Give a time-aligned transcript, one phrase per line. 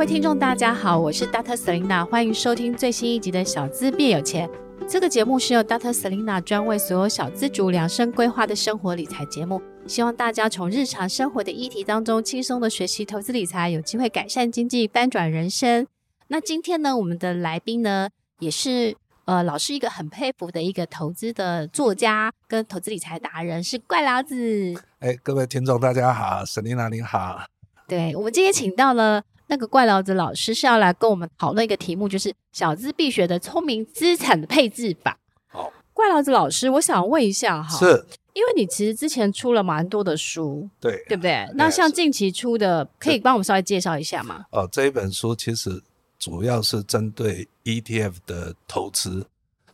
[0.00, 1.54] 位听众，大家好，我是 Dr.
[1.54, 4.48] Selina，欢迎收听最新一集的《小资变有钱》。
[4.88, 5.92] 这个节目是由 Dr.
[5.92, 15.86] Selina 专为所有小资族量身规划的生活理财节目，希望大家从日常生活的议题当中轻松的学习投资理财，有机会改善经济，翻转人生。
[16.28, 18.08] 那今天呢，我们的来宾呢，
[18.38, 18.96] 也是
[19.26, 24.72] 呃，老师一个很佩服的一个投资的作家跟投资理财达人，是怪老子。
[25.00, 27.42] 哎，各位听众，大家好，Selina 你好。
[27.86, 29.22] 对，我们今天请到了。
[29.50, 35.18] 那个怪老子老师是要来跟我们讨论一个题目，就是小资必学的聪明资产的配置法。
[35.48, 41.50] 好，怪老子老师，我想问一下哈，是，因为你其实之前出了蛮多的书，对，对不对？
[41.54, 44.46] 那像近期出的，可以帮我们稍微介绍一下吗？
[44.52, 45.82] 哦，这一本书其实
[46.16, 49.26] 主要是针对 ETF 的投资。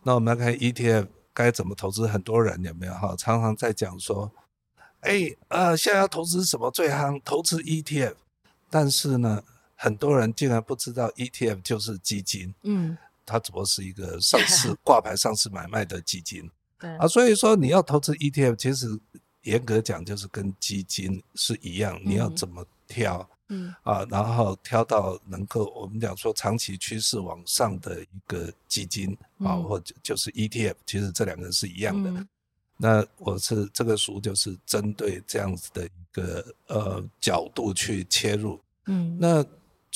[0.04, 3.14] 那我们来看 ETF 该怎么投资，很多人有没有哈？
[3.18, 4.32] 常常在讲说，
[5.00, 7.20] 哎，呃，现在要投资什么最夯？
[7.22, 8.14] 投资 ETF，
[8.70, 9.42] 但是呢？
[9.86, 16.90] 很多人竟然不知道 ETF 就是基金，嗯，它只不过是一个上市 挂牌上市买卖的基金，对。
[16.96, 18.98] 啊，所以说你要投资 ETF，其实
[19.42, 23.72] 严格讲就是跟基金是一样，你要怎么挑，嗯。
[23.84, 32.26] 啊，然后挑到能够我们讲说长期趋势往上的一个基金啊，或者就是 ETF，其实这两个是一样的。
[32.76, 39.46] 那我是这个书就是针对这样子的一个呃角度去切入，嗯，那。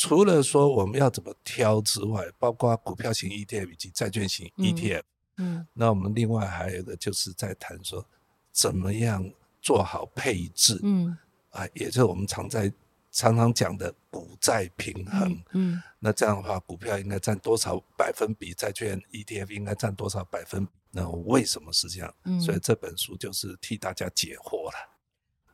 [0.03, 5.03] 除了说我们要怎么挑之外，包括股票型 ETF 以及债券型 ETF，
[5.37, 8.03] 嗯，嗯，那我们另外还有一个就是在谈说
[8.51, 11.15] 怎么样做好配置，嗯，
[11.51, 12.73] 啊，也就是我们常在
[13.13, 20.73] 常常讲的股债平衡，嗯，嗯，那这样的话，股票应该占多少百分比，债券 ETF 应该占多少百分比？
[20.93, 22.15] 那为什么是这样？
[22.25, 24.79] 嗯，所以这本书就是替大家解惑了。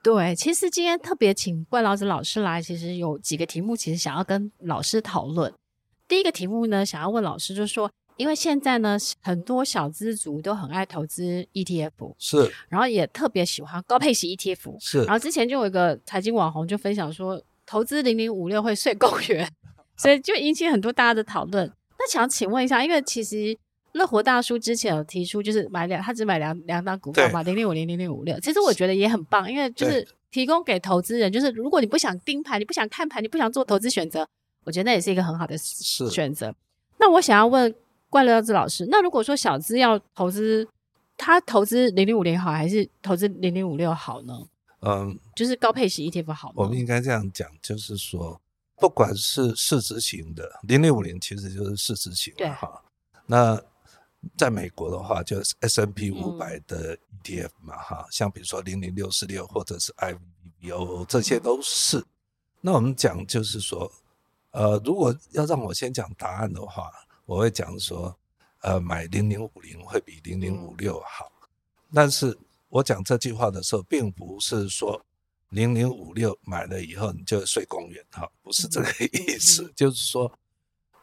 [0.06, 5.52] 对，其实今天特别请怪老子老师来，其实有几个题目，其实想要跟老师讨论。
[6.06, 15.02] 第一个题目呢，想要问老师，就是说，因为现在呢，很多小资族都很爱投资 ETF，是，然后也特别喜欢高配型 ETF，是。
[15.02, 19.52] 然后之前就有一个财经网红就分享说，投资零零五六会睡公园，
[19.98, 21.66] 所以就引起很多大家的讨论。
[21.98, 23.58] 那想请问一下，因为其实。
[23.96, 28.38] 乐活大叔之前有提出，就是买两，他只买两两档股票嘛，零零五零零零五六。
[28.40, 34.28] 其实我觉得也很棒，因为就是提供给投资人，就是如果你不想盯盘，你不想看盘，你不想做投资选择，
[34.64, 36.54] 我觉得那也是一个很好的选择。
[36.98, 37.74] 那我想要问
[38.08, 40.66] 怪乐子老师，那如果说小资要投资，
[41.16, 44.34] 他投资零零五零好，还是投资零零五六好呢？
[44.82, 46.52] 嗯，就是高配型 ETF 好。
[46.54, 48.40] 我们应该这样讲，就是说，
[48.76, 52.82] 不管是市值型的零零五零，其实就是市值型的哈。
[53.26, 53.60] 那
[54.36, 62.04] 在美国的话，就是 S&P 五百的 ETF 嘛，哈、嗯，像比如说零零六四六或者是 IVVO，这些都是。
[62.60, 63.90] 那我们讲就是说，
[64.50, 66.90] 呃，如果要让我先讲答案的话，
[67.24, 68.16] 我会讲说，
[68.60, 71.30] 呃，买零零五零会比零零五六好。
[71.92, 72.36] 但是
[72.68, 75.00] 我讲这句话的时候，并不是说
[75.50, 80.32] 零零五六买了以后你就睡公园，哈，不是这个意思，就是说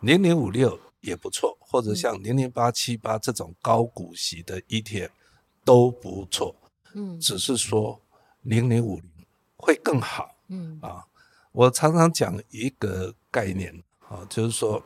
[0.01, 0.79] 零零五六。
[1.03, 5.09] 也不错，或者像零零八七八这种高股息的 ETF
[5.65, 6.55] 都不错，
[6.93, 7.99] 嗯，只是说
[8.41, 9.05] 零零五零
[9.57, 10.79] 会更好，嗯。
[10.81, 11.05] 啊，
[11.51, 14.81] 我常常讲一个概念啊，就是说，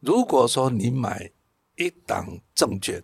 [0.00, 1.30] 如果说你买
[1.76, 3.02] 一档证券，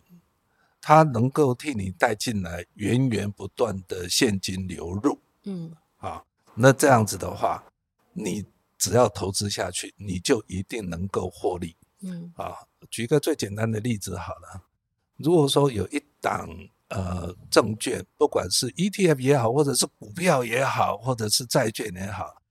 [0.80, 5.72] 它能够替你带进来源源不断的现金流入，嗯。
[5.98, 6.25] 啊，
[6.55, 7.62] 那这样子的话，
[8.12, 8.44] 你
[8.76, 11.76] 只要投资下去，你就一定能够获利。
[12.02, 12.54] 嗯啊，
[12.90, 14.62] 举一个最简单的例子好了。
[15.16, 16.49] 如果说有一档
[16.88, 22.43] 呃证券，不管是 ETF 也好，或者是股票也好，或者是债券也好，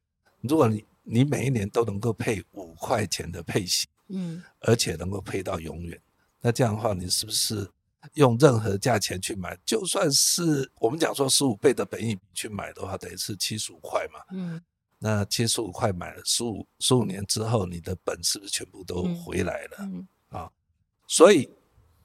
[0.42, 6.00] 如果你你每一年都能够配五块钱的配息，嗯，而且能够配到永远，
[6.40, 7.70] 那这样的话，你是不是
[8.14, 14.62] 用任何价钱去买，就算是我们讲说十五倍的本益比去买的话，等于是七十五块嘛，嗯。
[15.04, 19.78] 那七十五块买了十五十五年之后，你的本是不是全部都回来了？
[19.80, 20.52] 嗯嗯、啊，
[21.08, 21.50] 所以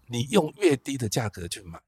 [0.07, 1.79] 你用越低的价格去买，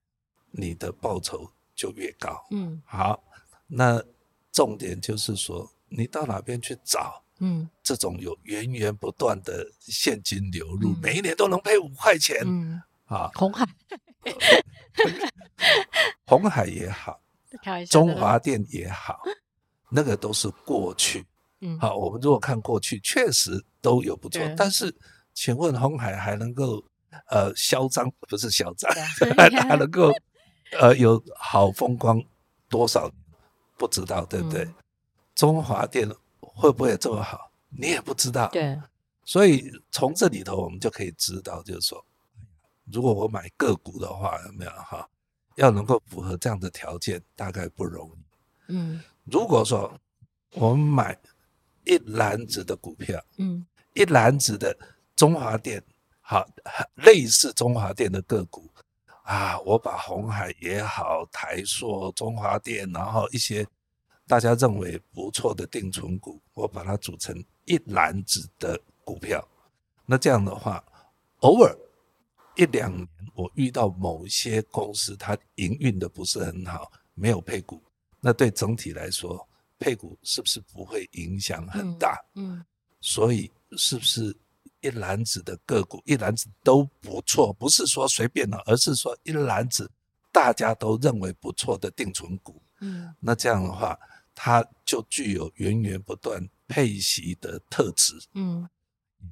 [0.50, 2.46] 你的报酬就越高。
[2.50, 3.24] 嗯，好，
[3.66, 4.04] 那
[4.52, 7.24] 重点就是说，你到哪边去找？
[7.38, 12.42] 嗯，这种有源源不断的现金流入，嗯、每一年都能配五块钱。
[12.44, 13.66] 嗯，啊，红海，
[16.26, 17.18] 红海也好，
[17.88, 19.22] 中华电也好，
[19.90, 21.26] 那个都是过去。
[21.60, 24.42] 嗯，好，我们如果看过去，确实都有不错。
[24.56, 24.94] 但是，
[25.34, 26.84] 请问红海还能够
[27.30, 28.10] 呃嚣张？
[28.20, 28.90] 不是嚣张，
[29.68, 30.12] 还能够
[30.78, 32.22] 呃有好风光
[32.68, 33.10] 多少？
[33.76, 34.64] 不知道，对不对？
[34.64, 34.74] 嗯、
[35.34, 36.08] 中华电。
[36.40, 37.52] 会不会这么好？
[37.68, 38.48] 你也不知道。
[38.48, 38.76] 对，
[39.24, 42.04] 所以从这里头我们就可以知道，就是说，
[42.92, 45.08] 如果我买个股的话，有没有哈？
[45.54, 48.24] 要能够符合这样的条件，大概不容易。
[48.72, 49.92] 嗯，如果说
[50.54, 51.18] 我们买
[51.84, 54.76] 一篮子的股票，嗯，一篮子的
[55.16, 55.82] 中华电，
[56.20, 56.46] 好，
[56.96, 58.70] 类似中华电的个股
[59.22, 63.66] 啊，我把红海也好，台塑、中华电，然后一些。
[64.30, 69.42] 大家认为不错的定存股，我把它组成一篮子的股票。
[70.04, 70.84] 那这样的话，
[71.38, 71.74] 偶尔
[72.54, 77.82] 一两年我遇到某些公司它营运的不是很好，没有配股，
[78.20, 79.48] 那对整体来说，
[79.78, 82.16] 配股是不是不会影响很大？
[82.34, 82.64] 嗯，
[83.00, 84.36] 所以是不是
[84.80, 87.52] 一篮子的个股，一篮子都不错？
[87.52, 89.90] 不是说随便的，而是说一篮子
[90.32, 92.62] 大家都认为不错的定存股。
[92.80, 93.98] 嗯，那这样的话。
[94.40, 98.68] 它就具有源源不断配息的特质，嗯，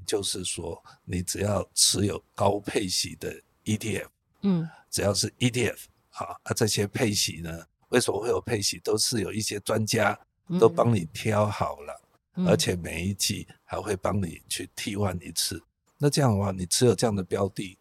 [0.04, 3.32] 就是说，你只要持有高配息的
[3.64, 4.08] ETF，
[4.42, 5.78] 嗯，只要是 ETF，
[6.08, 8.78] 好，啊，这些配息呢，为什么会有配息？
[8.80, 10.18] 都是有一些专家
[10.58, 12.02] 都帮你挑好了，
[12.34, 15.62] 嗯，而且每一季还会帮你去替换一次。
[15.98, 17.78] 那这样的话，你持有这样的标的，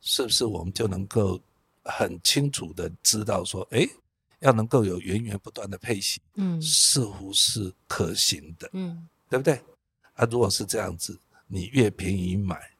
[0.00, 1.40] 是不是我们就能够
[1.84, 3.86] 很清楚的知道说，哎
[4.40, 9.60] 要能够有源源不断的配息，嗯，似乎是可行的，嗯，对不对？
[10.14, 12.70] 啊，如果是这样子，你越便宜买，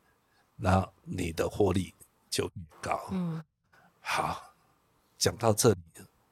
[0.54, 1.92] 那你的获利
[2.30, 2.50] 就越
[2.80, 3.42] 高，嗯。
[4.00, 4.54] 好，
[5.18, 5.78] 讲到这里，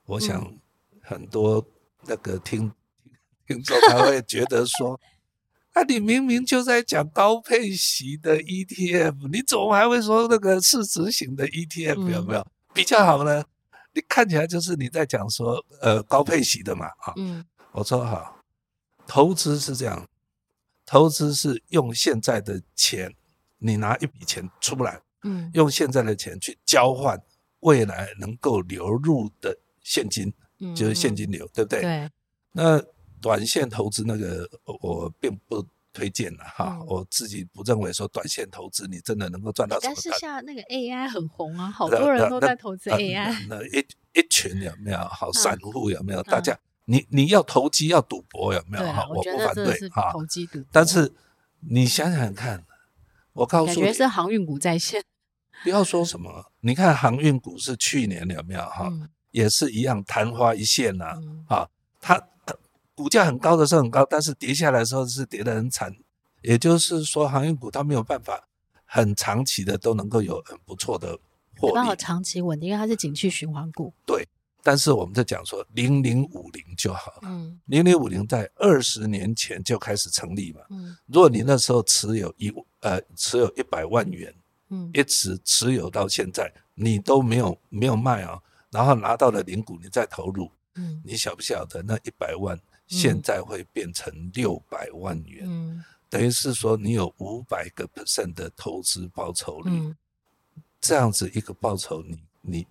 [0.07, 0.55] 我想
[1.03, 1.65] 很多
[2.07, 2.67] 那个听、
[3.05, 3.13] 嗯、
[3.47, 4.99] 听众他会觉得说，
[5.75, 13.45] 啊，你明明就在讲高配息的 ETF，你怎么还会说那个市值型的 ETF 有没有、嗯、比较好呢？
[13.93, 18.41] 你看起来就是你在讲说，呃，高配息的嘛，啊，嗯，我说好，
[19.07, 20.07] 投资是这样，
[20.85, 23.15] 投资是用现在的钱，
[23.59, 27.19] 你拿一笔钱出来，嗯，用现在的钱去交换
[27.61, 29.57] 未来能够流入的
[29.87, 31.81] 现金，嗯，就是现金流，对不对？
[31.81, 32.11] 对，
[32.53, 32.83] 那
[33.21, 34.49] 短线投资那个
[34.81, 35.65] 我并不。
[35.97, 39.95] 推荐了哈，我自己不认为说短线投资你真的能够赚到什么。
[39.95, 43.35] 但是像那个 AI 很红啊，好多人都在投资 AI。
[43.49, 43.79] 那一
[44.13, 46.23] 一群有没有好散户有没有？
[46.25, 46.55] 大家
[46.85, 48.85] 你你要投机要赌博有没有？
[48.93, 50.13] 哈，我不反对哈。
[50.13, 51.11] 投机赌博，但是
[51.61, 52.67] 你想想看，
[53.33, 55.03] 我告诉你，感觉是航运股在线。
[55.65, 58.93] 不要说什么，你看航运股是去年有没有哈？
[59.37, 61.05] 也是一样昙花一现呐，
[61.49, 61.69] 啊，
[62.01, 62.21] 它。
[62.99, 65.95] 股价很高的时候很高，但是跌下来的时候是跌得很惨。
[66.41, 68.49] 也就是说，航运股它没有办法
[68.87, 71.09] 很长期的都能够有很不错的
[71.59, 73.93] 获利，没办法长期稳定，因为它是景气循环股。
[74.07, 74.27] 对，
[74.63, 77.21] 但是我们在讲说零零五零就好了。
[77.25, 80.63] 嗯，零零五零在二十年前就开始成立嘛。
[80.71, 84.35] 嗯，如果你那时候持有一呃持有一百万元，
[84.71, 88.41] 嗯，一直持有到现在，你都没有没有卖啊，
[88.77, 92.61] 然后拿到了零股，你再投入，嗯，你晓不晓得那一百万？
[92.87, 99.97] 现在会变成六百万元，嗯，等于是说你有五百个 percent 的投资报酬率，嗯，
[100.79, 102.11] 这样子一个报酬你，
[102.43, 102.67] 你你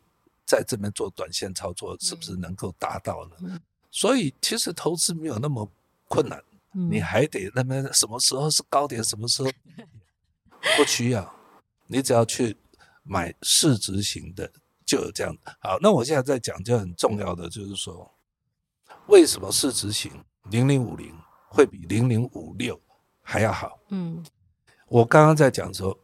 [0.46, 3.36] 在这边做短线操作，是不是能够达到呢？
[3.42, 3.60] 嗯，
[3.90, 5.68] 所以其实投资没有那么
[6.08, 6.42] 困难，
[6.74, 9.50] 嗯，你还得那么什么时候是高点，什么时候？
[10.78, 11.36] 不需要，
[11.88, 12.56] 你只要去
[13.04, 14.50] 买市值型的
[14.86, 15.36] 就有这样。
[15.60, 18.12] 好，那我现在在讲就很重要的就是说。
[19.08, 20.12] 为什么市值型
[20.50, 21.14] 零零五零
[21.48, 22.80] 会比零零五六
[23.22, 23.80] 还要好？
[23.90, 24.24] 嗯，
[24.88, 25.96] 我刚刚在讲说，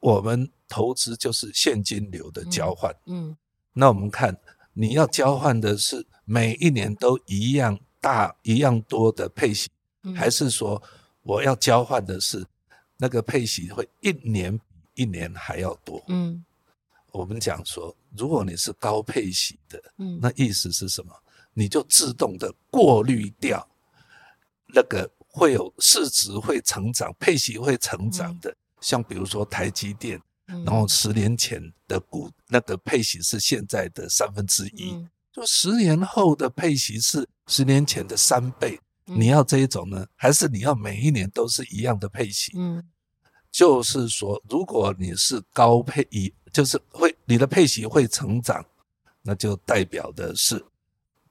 [0.00, 2.94] 我们投资就是现金流的交换。
[3.04, 3.36] 嗯，
[3.74, 4.34] 那我们看
[4.72, 9.68] 你要交换的是每一年都一样大、一样多的配息，
[10.16, 10.82] 还是说
[11.22, 12.46] 我要交换的是
[12.96, 14.64] 那个配息会一年比
[15.02, 16.02] 一年还要多？
[16.08, 16.42] 嗯，
[17.18, 21.12] 我们讲说，如果你是高配息的，嗯，那意思是什么？
[21.52, 23.68] 你就自动的过滤掉
[24.72, 42.52] 那个会有市值会成长、配息会成长的，像比如说台积电，然后十年前的股那个配息是现在的三分之一，就十年后的配息是十年前的三倍，嗯、你要这一种呢，还是你要每一年都是一样的配息？
[42.54, 42.80] 嗯，
[43.50, 48.64] 就是说，如果你是高配，以就是会你的配息会成长，
[49.22, 50.64] 那就代表的是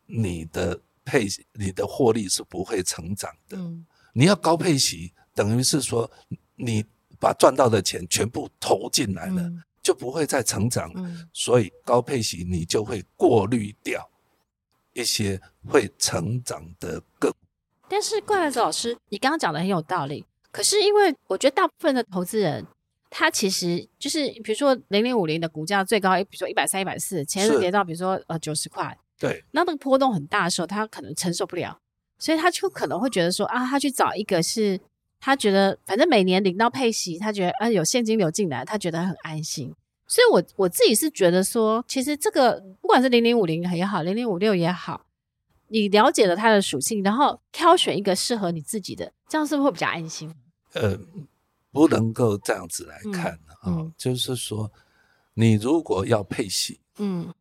[0.05, 3.57] 你的配你的获利是不会成长的。
[3.57, 6.09] 嗯，你要高配息，等于是说
[6.55, 6.85] 你
[7.19, 9.41] 把赚到的钱全部投进来了。
[9.41, 14.05] 嗯就不会再成长，嗯，所以高配息你就会过滤掉
[14.91, 17.37] 一些会成长的个股。
[17.87, 20.25] 但是怪老师老师，你刚刚讲的很有道理。
[20.51, 22.67] 可是因为我觉得大部分的投资人，
[23.09, 31.79] 他其实就是比如说零零五零的股价最高，比如说一百三、一百四，前日跌到比如说呃九十块，对，那那个波动很大的时候，他可能承受不了，
[32.19, 34.79] 所以他就可能会觉得说啊，他去找一个是。
[35.19, 39.73] 他觉得反正每年领到配息，他觉得啊有现金流进来，他觉得很安心。
[40.05, 45.07] 所以我，我我自己是觉得说，其实这个不管是零零五零也好，零零五六也好，
[45.69, 50.31] 你了解了它的属性，然后挑选一个适合你自己的，这样是不是会比较安心？
[50.73, 50.95] 呃，
[51.71, 54.71] 不能够这样子来看啊，就是说，
[55.33, 57.33] 你如果要配息，嗯，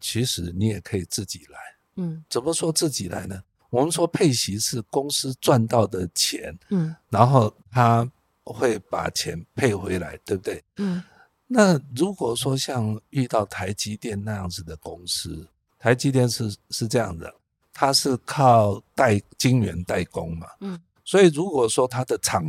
[0.00, 1.58] 其实你也可以自己来，
[1.96, 3.42] 嗯，怎么说自己来呢？
[3.70, 8.08] 我们说配息是公司赚到的钱，嗯，然后他
[8.44, 10.62] 会把钱配回来，对不对？
[10.76, 11.02] 嗯，
[11.46, 17.34] 那如果说像遇到台积电那样子的公司，台积电是是这样的，
[17.72, 22.44] 它是靠代晶圆代工嘛，嗯，所以如果说它的厂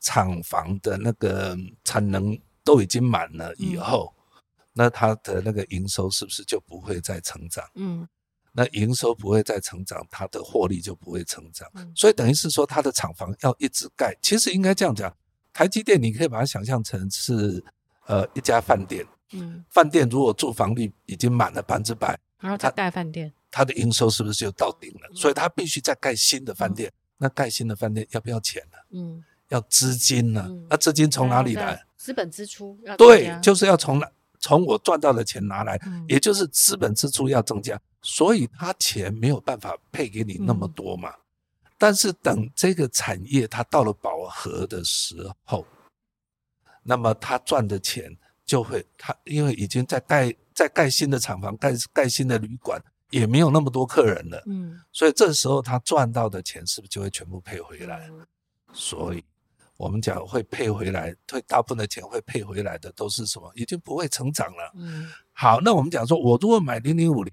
[0.00, 7.64] 厂房的那个产能都已经满了以后，嗯，那它的那个营收是不是就不会再成长？
[7.74, 8.08] 嗯。
[8.52, 14.12] 那营收不会再成长，它的获利就不会成长，嗯、所以等于是说，它的厂房要一直盖。
[14.20, 15.16] 其实应该这样讲，
[15.52, 17.62] 台积电你可以把它想象成是
[18.06, 25.08] 呃一家饭店，嗯，饭店如果住房率已经满了百分之百，然后它盖饭店，它的营收是不是就到顶了？
[25.12, 26.90] 嗯、所以它必须再盖新的饭店。
[26.90, 28.78] 嗯、那盖新的饭店要不要钱呢？
[28.90, 30.44] 嗯，要资金呢？
[30.48, 31.80] 嗯、那资金从哪里来？
[31.96, 34.10] 资本支出要对，就是要从哪？
[34.42, 41.10] 从我赚到的钱拿来，嗯、也就是资本支出要增加，所以他钱没有办法配给你那么多嘛。
[41.10, 41.20] 嗯、
[41.76, 45.66] 但是等这个产业它到了饱和的时候，
[46.82, 48.16] 那么他赚的钱
[48.46, 58.08] 就会，他因为已经在盖在盖新的厂房，盖盖新的旅馆，也没有那么多客人了，嗯，所以这时候他赚到的钱是不是就会全部配回来？
[58.08, 58.26] 嗯、
[58.72, 59.22] 所以。
[59.80, 63.50] 我们讲会配回来，会大部分的钱会配回来的都是什么？
[63.54, 64.72] 已经不会成长了。
[64.74, 67.32] 嗯，好，那我们讲说，我如果买零零五零，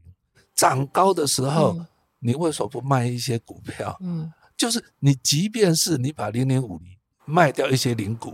[0.56, 1.86] 涨高的时候，嗯、
[2.20, 3.98] 你为什么不卖一些股票？
[4.00, 6.88] 嗯， 就是你即便是你把零零五零
[7.26, 8.34] 卖掉一些零股，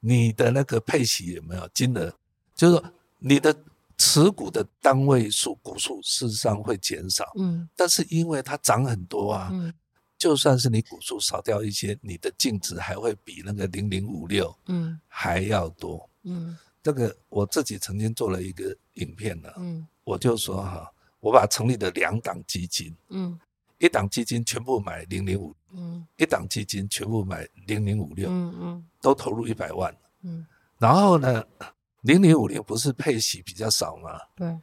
[0.00, 2.12] 你的那个配息有没有金额？
[2.54, 3.56] 就是说你的
[3.96, 7.32] 持股的单位数股数事实上会减少。
[7.38, 9.48] 嗯，但是因为它涨很多啊。
[9.50, 9.72] 嗯。
[10.26, 14.98] 就算是你股数少掉一些，你的净值还会比那个零零五六嗯。
[15.06, 16.58] 还要多嗯。
[16.82, 23.38] 这个我自己曾经做了一个影片呢，嗯，我就说哈，我把成立的两档基金，嗯，
[23.78, 30.44] 一档基金全部买零零五，嗯，一档基金全部买零零五六，嗯嗯，都投入一百万，嗯，
[30.76, 31.44] 然后呢，
[32.00, 34.10] 零零五六不是配息比较少吗？
[34.34, 34.58] 对，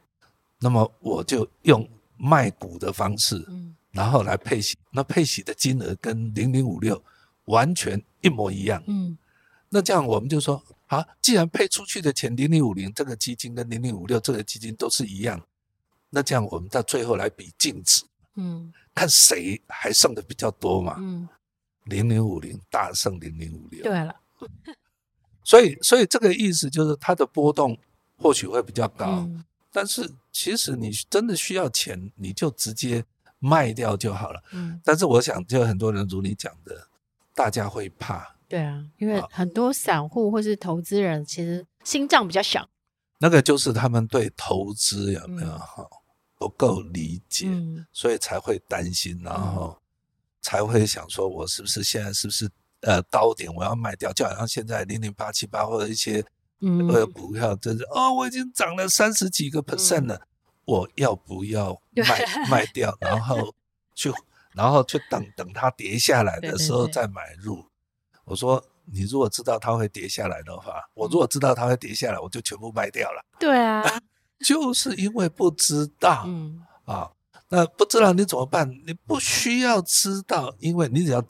[0.60, 3.74] 那么我就用卖股的方式，嗯。
[3.94, 7.00] 然后来配息，那配息的金额跟零零五六
[7.44, 8.82] 完全一模一样。
[8.88, 9.16] 嗯，
[9.68, 15.40] 那这样我们就说，好，既然配出去的钱零零五零这个基金跟零零五六这个基金都是一样，
[16.10, 18.02] 那这样我们到最后来比净值，
[18.34, 20.96] 嗯，看谁还剩的比较多嘛。
[20.98, 21.28] 嗯，
[21.84, 23.84] 零零五零大胜零零五六。
[23.84, 24.16] 对了，
[25.44, 27.78] 所以所以这个意思就是它的波动
[28.16, 33.04] 或许会比较高，嗯，但是其实你真的需要钱，你就直接。
[33.38, 34.42] 卖掉就好了。
[34.52, 36.88] 嗯，但是我想，就很多人如你讲的，
[37.34, 38.36] 大家会怕。
[38.48, 42.68] 对啊，因为很多散户或是投资人其实心脏比较小。
[43.18, 45.88] 那个就是他们对投资有没有哈
[46.36, 49.78] 不够理解，嗯，所以才会担心，然后
[50.42, 52.50] 才会想说，我是不是现在是不是
[52.80, 54.12] 呃高点我要卖掉？
[54.12, 56.24] 就好像现在零零八七八或者一些
[56.60, 60.20] 呃股票，真是哦，我已经涨了三十几个 percent 了。
[60.66, 63.54] 我要不要卖卖掉， 然后
[63.94, 64.12] 去，
[64.54, 67.54] 然后去等等它跌下来的时候再买入。
[67.56, 67.70] 对对对。
[68.24, 73.22] 我说，你如果知道它会跌下来的话，我如果知道它会跌下来，我就全部卖掉了。
[73.38, 73.82] 对啊，
[74.44, 77.10] 就是因为不知道，嗯啊，
[77.50, 78.68] 那不知道你怎么办？
[78.86, 81.22] 你不需要知道，因为你只要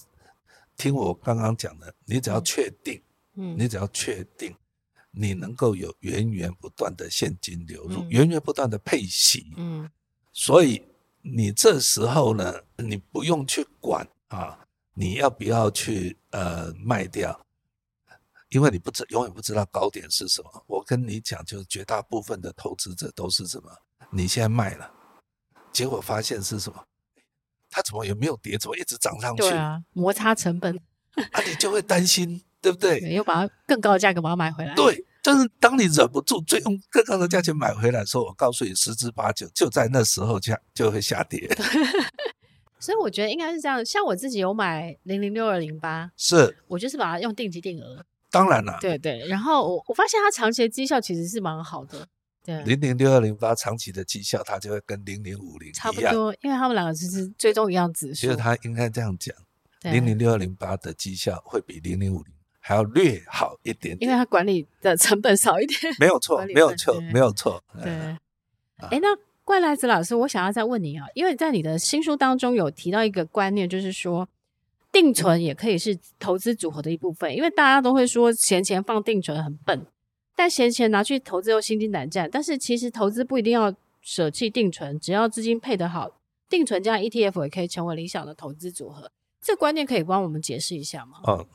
[0.76, 3.02] 听我刚刚讲的，你只要确定，
[3.34, 4.54] 嗯，你只要确定。
[5.16, 9.90] 你能够有源源不断的现金流入，嗯、源源不断的配息，嗯，
[10.32, 10.82] 所以
[11.22, 17.40] 你这时候呢，你不用去管啊，你要不要去呃卖掉？
[18.50, 20.64] 因为你不知永远不知道高点是什么。
[20.68, 23.70] 我跟你讲，就是绝大部分的投资者都是什么？
[24.10, 24.92] 你现在卖了，
[25.72, 26.86] 结果发现是什么？
[27.68, 29.42] 它怎么也没有跌，怎么一直涨上去？
[29.42, 30.76] 对啊，摩擦成本，
[31.32, 32.98] 啊，你就会担心，对不对？
[33.12, 34.74] 又把它更高的价格把它买回来。
[34.74, 41.46] 对，但是当你忍不住，最用更高的价钱买回来的时候，我告诉你，十之八九就在那时候下就会下跌。
[42.80, 43.84] 所以我觉得应该是这样。
[43.84, 48.04] 像我自己有买零零六二零八，是我就是把它用定期定额。
[48.30, 49.26] 当然了，对对。
[49.28, 52.06] 然后我我发现它长期的绩效其实是蛮好的。
[52.42, 58.20] 对，零零六二零八长期的绩效，它就会跟零零五零差不多，因为他们两个其实最终一样指数。
[58.20, 59.34] 其实它应该这样讲，
[59.80, 62.33] 零零六二零八的绩效会比零零五零
[62.66, 65.78] 还要略好一点点，因为它管理的成本少一点。
[66.00, 67.62] 没有错，没有错，没有错。
[67.82, 68.18] 对，哎、
[68.90, 69.08] 嗯，那
[69.44, 74.26] 怪来子老师，我想要再问你啊，因为在你的新书当中有提到一个观念，就是说
[74.90, 79.86] 定存也可以是投资组合的一部分，因为大家都会说闲钱放定存很笨。
[80.34, 86.10] 但闲钱拿去投资又心惊胆战，但是其实投资不一定要舍弃定存，只要资金配得好，
[86.48, 89.12] 定存加 ETF 也可以成为理想的投资组合。
[89.42, 91.18] 这个观念可以帮我们解释一下吗？
[91.28, 91.46] 嗯，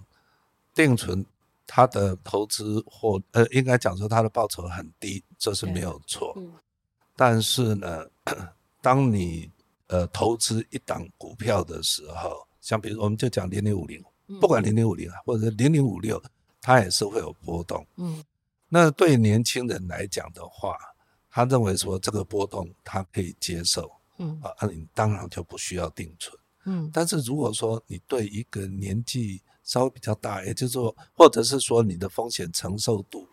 [0.80, 1.26] 定存
[1.68, 6.34] 它的投资或呃，应该讲说它的报酬很低，这是没有错。
[6.38, 6.54] 嗯，
[7.18, 8.08] 但是呢，
[8.82, 9.52] 当你
[9.88, 14.02] 呃投资一档股票的时候，像比如我们就讲零零五零，
[14.40, 16.22] 不管零零五零啊，或者零零五六，
[16.62, 17.86] 它也是会有波动。
[17.98, 18.24] 嗯。
[18.70, 20.78] 那对年轻人来讲的话，
[21.30, 26.90] 他认为说这个波动他可以接受，嗯啊，那你当然就不需要定存，嗯。
[26.94, 33.28] 但是如果说你对一个年纪稍微比较大，也就是说，或者是说你的风险承受度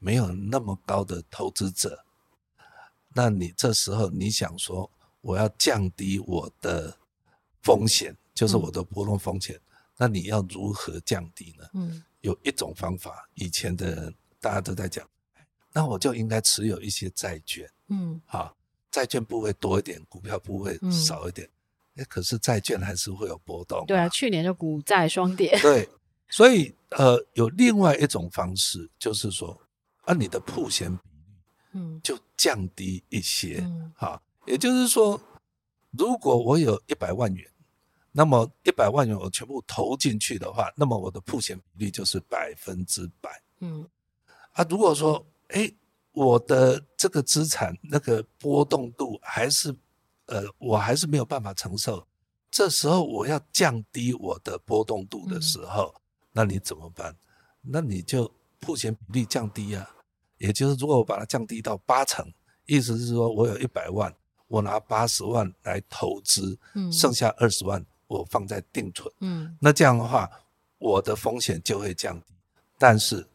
[0.00, 2.04] 没有那么高的投资者，
[3.14, 4.90] 那你这时候你想说
[5.20, 6.98] 我要降低我的
[7.62, 9.60] 风险，就是我的波动风险，
[9.96, 11.64] 那你要如何降低呢？
[11.74, 14.14] 嗯，有一种方法，以前的人。
[14.38, 15.04] 大家都在讲，
[15.72, 18.54] 那我就应该持有一些债券，嗯，好，
[18.92, 21.48] 债券部位多一点，股票部位少一点，
[22.04, 23.84] 可是债券还是会有波动。
[23.86, 25.58] 对啊，去年就股债双跌。
[25.60, 25.88] 对，
[26.28, 29.58] 所以呃，有另外一种方式，就是说，
[30.02, 35.20] 啊，你的铺险比率，嗯，就降低一些，嗯，好，也就是说，
[35.90, 37.50] 如果我有一百万元，
[38.12, 43.88] 那么一百万元我全部投进去的话，那么我的铺险比例就是百分之百，嗯。
[44.52, 45.70] 啊，如果说，哎，
[46.12, 49.70] 我的这个资产那个波动度还是，
[50.26, 52.06] 呃，我还是没有办法承受，
[52.50, 56.00] 这时候我要降低我的波动度的时候，嗯、
[56.32, 57.16] 那你怎么办？
[57.62, 59.88] 那你就曝险比例降低啊，
[60.38, 62.30] 也就是如果我把它降低到八成，
[62.66, 64.14] 意思是说我有一百万，
[64.48, 70.30] 我拿八十万来投资，嗯，剩下二十万我放在定存，嗯，那这样的话，
[70.78, 72.34] 我的风险就会降低，
[72.78, 73.26] 但是。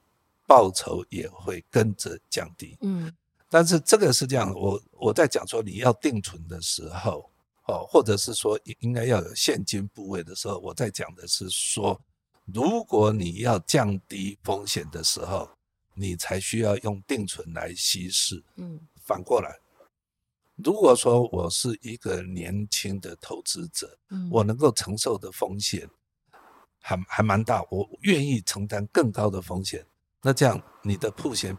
[0.47, 3.09] 报酬也会跟着降低，嗯，
[3.53, 7.29] 但是这个是这样，我我在讲说你要定存的时候，
[7.67, 11.99] 哦，或者是说应该要有现金部位的时候，我在讲的是说，
[12.45, 15.49] 如果你要降低风险的时候，
[15.93, 19.59] 你才需要用定存来稀释，嗯，反过来，
[20.55, 25.89] 如果说我是一个年轻的投资者，嗯，我能够承受的风险
[26.79, 29.85] 还还蛮大，我愿意承担更高的风险。
[30.21, 31.53] 那这样，你的铺险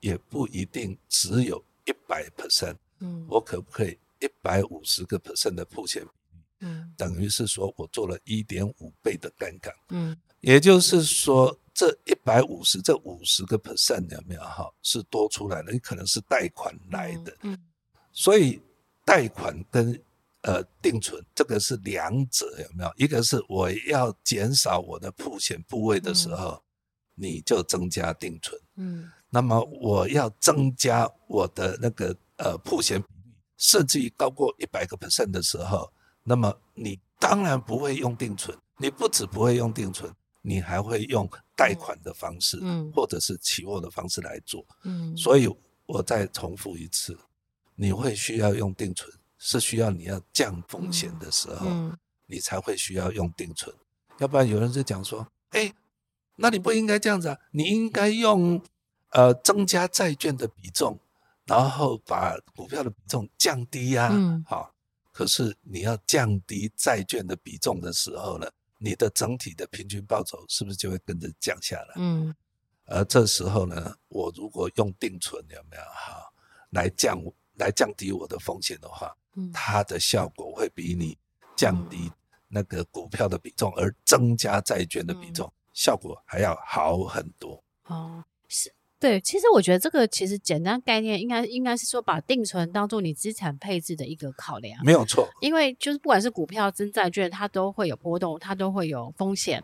[0.00, 6.42] 也不一定只有一百 percent，嗯，我可不可以一百五十个 percent 的曝险比例？
[6.60, 15.72] 嗯，等于是说我做了一点五倍的杠杆，嗯，也就是说这一百五十这五十个 percent 有没有哈是多出来的？
[15.72, 17.58] 你可能是贷款来的，嗯，
[18.12, 18.60] 所以
[19.04, 20.00] 贷款跟
[20.42, 22.92] 呃定存这个是两者有没有？
[22.96, 26.62] 一个是我要减少我的铺险部位的时候。
[27.20, 45.48] 你就增加定存，嗯，那么我要增加我的那个呃曝险比率，甚至于高过一百个 percent 的时候，那么你当然不会用定存，你不止不会用定存，你还会用贷款的方式，嗯，或者是期货的方式来做，嗯，所以
[45.86, 47.18] 我再重复一次，
[47.74, 53.74] 你会需要用定存，是需要你要降风险的时候，嗯，你才会需要用定存，
[54.18, 55.74] 要不然有人就讲说，哎。
[56.38, 57.38] 那你不应该这样子啊！
[57.50, 58.62] 你应该用，
[59.10, 60.98] 呃，增加债券的比重，
[61.44, 64.08] 然后把股票的比重降低呀。
[64.12, 64.44] 嗯。
[64.46, 64.72] 好，
[65.12, 68.48] 可是你要降低债券的比重的时候呢，
[68.78, 71.94] 你的整体的平均报酬是不是就会跟着降下来？
[71.96, 72.34] 嗯。
[72.86, 76.22] 而这时候呢，我如果用定存有没有哈，
[76.70, 77.20] 来降
[77.56, 79.14] 来降低我的风险的话，
[79.52, 81.18] 它的效果会比你
[81.56, 82.10] 降低
[82.46, 87.62] 那个股票的比重而增加债券的比重，效果还要好很多。
[87.86, 88.72] 哦，是。
[88.98, 95.28] 对，其实我觉得这个其实简单概念应该应该是说，把定存当做你资产配置的一个考量，没有错。
[95.40, 99.62] 因为就是不管是股票、跟债券，它都会有波动，它都会有风险。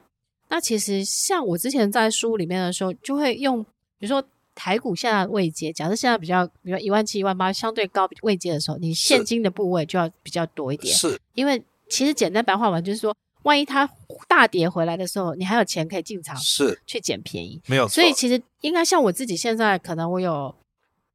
[0.48, 3.60] 那其实像我之前在书里面的时候，就会用
[3.98, 4.22] 比如说
[4.54, 11.20] 台股现在位阶，假设现在比较，比如一万七、一万八相对高位阶的时候，你现金的部位就要比较多一点，是。
[11.34, 13.12] 因为其实简单白话文就是说。
[13.44, 13.88] 万一它
[14.26, 16.78] 大跌回来的时候，你还有钱可以进场，是。
[16.86, 17.94] 去捡便宜，没有错。
[17.94, 20.54] 所以其实应该像我自己现在，可能我有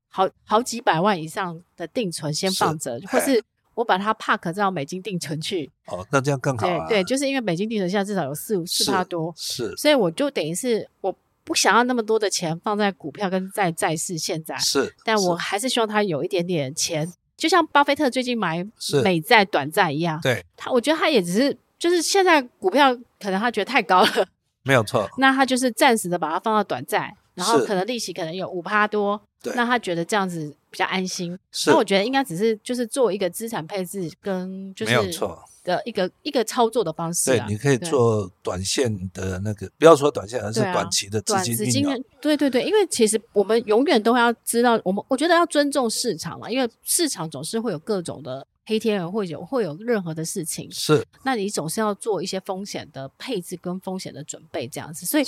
[0.10, 5.72] 好好几百万以上的定存先放着，或是我把它 park 到美金定存去。
[5.88, 6.88] 哦，那这样更好啊。
[6.88, 18.64] 对对，就是因为美金定存现在至少有四五四趴多，是，所以我就等于是我不想要那么多的钱放在股票跟在债市现在，是，但我还是希望它有一点点钱，就像巴菲特最近买
[19.04, 20.46] 美债短债一样，对。
[20.56, 21.58] 他，我觉得他也只是。
[21.80, 24.28] 就是现在股票可能他觉得太高了，
[24.64, 25.10] 没有错。
[25.18, 31.40] 那他就是暂时的把它放到短债，然后可能利息可能有五趴多，对，那他觉得这样子比较安心。
[31.52, 37.32] 是，那我觉得应该只是就是做一个资产配置跟就是没有错的一个一个操作的方式。
[37.32, 41.86] 对，你可以做短线的那个，不要说短线，而是短期的资金资金。
[42.20, 48.46] 对对对，因为其实我们永远都要知道，我们我觉得要尊重市场嘛，因为市场总是会有各种的。
[48.70, 55.08] 黑天鹅会有会有任何的事情，是，那你总是要做一些风险的配置跟风险的准备，这样子。
[55.08, 55.26] 所以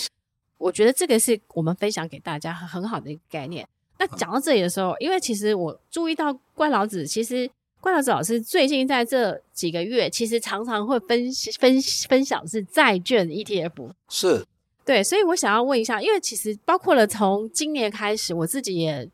[0.60, 3.68] 我觉得这个是我们分享给大家很很好的一个概念。
[3.98, 7.50] 那讲到这里的时候，因为其实我注意到怪老子，其实
[7.80, 11.28] 怪老子老师最近在这几个月，其实常常会分
[11.60, 14.46] 分分享是债券 ETF，是
[14.86, 15.04] 对。
[15.04, 19.10] 所以我想要问一下，因为其实包括了从今年开始，我自己也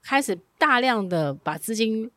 [0.00, 2.08] 开始大量的把资金。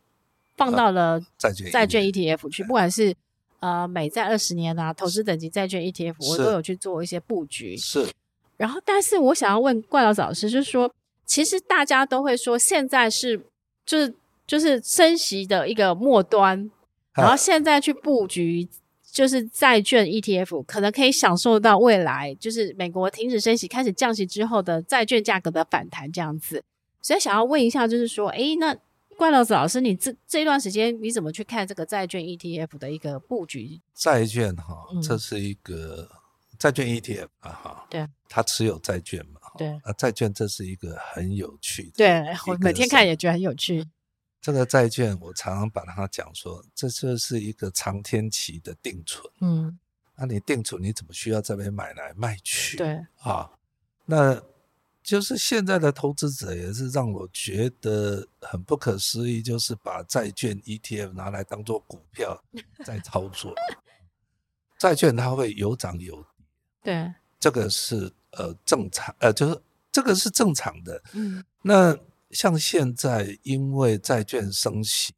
[0.58, 3.16] 放到了债券债券 ETF 去，不管是
[3.60, 7.78] 呃美债二十年啊，投资等级债券 ETF，我都有去做一些布局。
[7.78, 8.08] 是，
[8.58, 10.92] 然后，但是我想要问怪老子老师，就是说，
[11.26, 13.40] 其实大家都会说，现在是
[13.86, 14.14] 就是
[14.48, 16.72] 就是升息的一个末端，
[17.14, 18.68] 然后现在去布局
[19.12, 26.64] 就是债券 ETF，可能可以享受到未来就是美国停止升息、开始降息之后的债券价格的反弹这样子。
[27.04, 28.76] 所以想要问一下，就是说，哎，那。
[29.18, 33.82] 怪老子老师，你这这一段时间你怎么去看这个债券 ETF 的一个布局？
[33.96, 36.08] 债券哈，这是一个
[36.60, 43.84] 债券 ETF 啊哈，对，他持有债券嘛，对啊，债券这是一个很有趣的，对我每天看也觉得很有趣。
[44.40, 49.80] 这个债券我常常把它讲说，这就是一个长天期的定存，嗯，
[50.16, 52.78] 那你定存你怎么需要这边买来卖去？
[52.78, 53.50] 对啊，
[54.06, 54.40] 那。
[55.08, 62.44] 就是现在的投资者也是让我觉得很不可思议，就是把债券 ETF 拿来当做股票
[62.84, 63.56] 在操作，
[64.78, 66.18] 债券它会有涨有
[66.84, 69.62] 跌，对，这个是呃正常，呃就是
[69.94, 71.02] 这个是正常的。
[71.14, 71.98] 嗯，那
[72.32, 75.14] 像现在因为债券升息，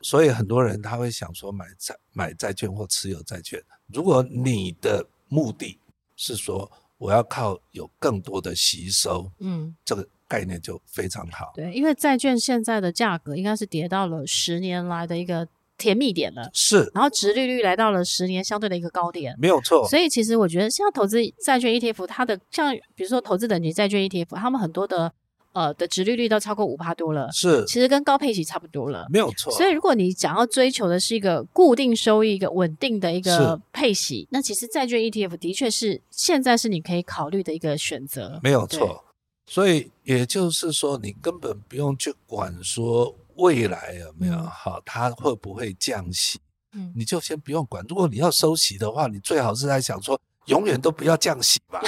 [0.00, 3.60] 所以很多人他会想说买债买债券或持有债券。
[3.88, 5.80] 如果你的目的
[6.14, 6.70] 是说，
[7.02, 11.50] 我要靠有更多的吸收，嗯，这个概念就非常好。
[11.56, 16.88] 对，因为债券现在的价格应该是跌到了十年来的一个甜蜜点了，是。
[16.94, 19.84] 然后殖利率来到了十年相对的一个高点，没有错。
[19.88, 25.12] 所以其实我觉得，像投资债券 ETF，它的像比如说投资等级债券 ETF，他们很多的。
[25.52, 29.52] 呃的殖利率都超过五趴多了，是，其实跟高配息差不多了，没有错。
[29.52, 39.04] 所以如果你想要追求的是一个固定收益、一个稳定的一个配息，那其实债券 ETF 的确是现在是你可以考虑的一个选择，没有错。
[39.46, 46.38] 所以也就是说，你根本不用去管说未来有没有好，嗯，它会不会降息，
[46.74, 47.84] 嗯，你就先不用管。
[47.88, 51.82] 如果你要收息的话，你最好是在想说，永远都不要降息吧。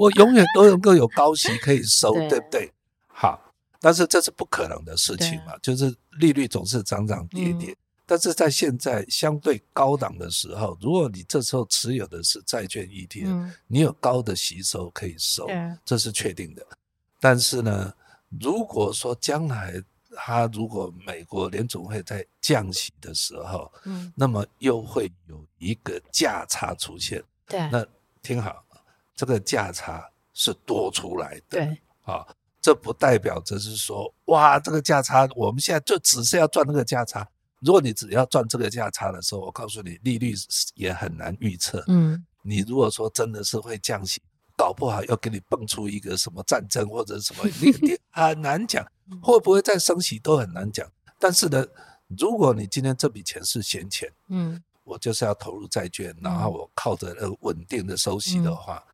[0.00, 2.72] 我永远都能够有高息可以收，对，对不对？
[3.06, 3.38] 好，
[3.78, 7.70] 但是这是不可能的事情嘛，就是利率总是涨涨跌跌。
[7.72, 15.46] 嗯、但是在现在相对高档的时候，如果你这时候持有的是债券 ETF，、嗯、你有高的息收可以收，
[15.84, 16.66] 这是确定的。
[17.20, 17.92] 但是呢，
[18.40, 19.74] 如果说将来
[20.16, 27.22] 它如果美国联总会在降息的时候，嗯，那么又会有一个价差出现。
[27.46, 27.84] 对，那
[28.22, 28.64] 听好。
[29.20, 30.02] 这个价差
[30.32, 32.26] 是多出来的，对，啊，
[32.58, 37.28] 这不代表着是说，哇，这个价差我们现在就只是要赚那个价差。
[37.58, 40.32] 如果你只要赚这个价差的时候，我告诉你，利率
[40.74, 41.84] 也很难预测。
[41.88, 44.22] 嗯，你如果说真的是会降息，
[44.56, 48.82] 搞不好要给你蹦出一个什么战争或者什么，你你很难讲，
[49.20, 50.90] 会不会再升息都很难讲。
[51.18, 51.62] 但是呢，
[52.18, 58.89] 如果你今天这笔钱是闲钱，嗯，我就是要投入债券，然后我靠着那个稳定的收息的话，嗯、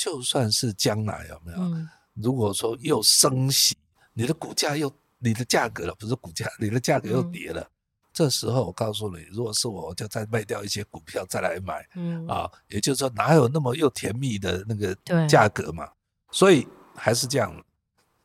[0.00, 1.58] 就算是将来有没有？
[1.58, 3.76] 嗯、如果说又升息，
[4.14, 7.70] 你的股价又你的价格了，不是股价，你的价格又跌了，嗯、
[8.10, 12.26] 这时候我告诉你，如果是我，我就再卖掉一些股票再来买，嗯。
[12.26, 14.96] 啊，也就是说哪有那么又甜蜜的那个
[15.28, 15.86] 价格嘛？
[16.30, 17.62] 所以还是这样，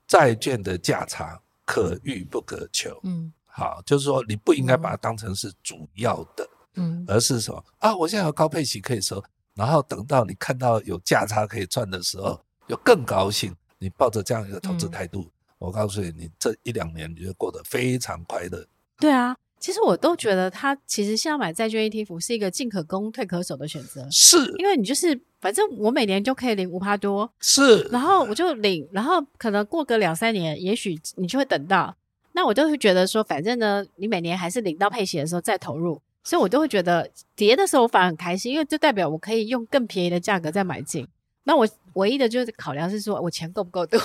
[0.07, 3.33] 债券的价差可遇不可求，嗯。
[3.47, 7.61] 好，就是说你不应该把它当成是主要的，嗯，而是什么？
[7.79, 9.21] 啊，我现在有高配息可以收，
[9.55, 13.55] 然后等到你看到有价差可以赚的时候，就更高兴。
[13.77, 18.65] 你抱着这样一个投资态度，嗯、我告诉你，你这一两年你就过得非常快乐。
[18.99, 31.95] 对啊，其实我都觉得他其实现在买债券 ETF 是一个进可攻退可守的选择，是因为你就是反正我每年就可以领五趴多，是，然后我就领，然后可能过个两三年，也许你就会等到。
[32.31, 41.07] 那我就会觉得说，反正呢，你每年还是领到配息的时候再投入，所以我都会觉得跌的时候我反而很开心，因为这代表我可以用更便宜的价格再买进。
[41.43, 43.97] 那我唯一的就是考量是说我钱够不够多？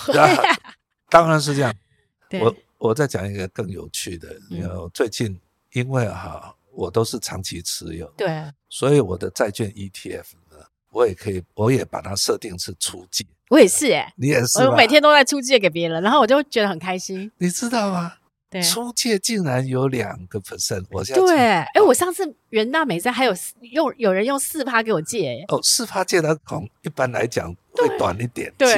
[1.10, 1.74] 当然是这样。
[2.28, 5.40] 对我我再讲一个更有趣的，因为、嗯、最近
[5.72, 10.58] 因为哈，我都是长期持有，对，所以我的债券 ETF 呢，
[10.90, 13.26] 我也可以，我也把它设定是出借。
[13.48, 17.32] 我也是哎、欸，你也是，我每天都在出借给别人，然后我就觉得很开心。
[17.38, 18.14] 你知道吗？
[18.50, 28.68] 对，出借竟然有两个 percent，我现在对，哎、欸，我上次元大美债还有用有人用四趴给我借，哦，四趴借的孔一般来讲会短一点，对，